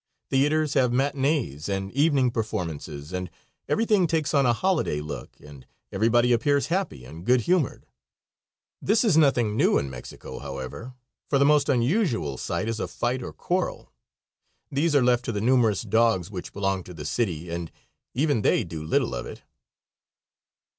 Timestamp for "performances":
2.31-3.13